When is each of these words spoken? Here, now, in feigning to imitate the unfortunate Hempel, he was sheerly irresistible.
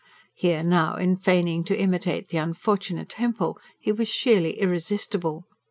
Here, 0.33 0.63
now, 0.63 0.95
in 0.95 1.15
feigning 1.17 1.63
to 1.65 1.77
imitate 1.79 2.29
the 2.29 2.37
unfortunate 2.37 3.13
Hempel, 3.13 3.59
he 3.79 3.91
was 3.91 4.07
sheerly 4.07 4.59
irresistible. 4.59 5.45